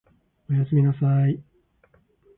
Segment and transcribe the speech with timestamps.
[0.49, 1.43] お休みなさい